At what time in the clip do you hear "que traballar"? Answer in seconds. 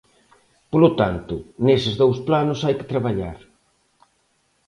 2.79-3.39